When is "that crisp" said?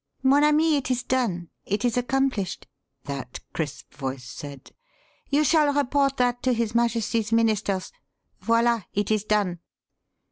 3.03-3.93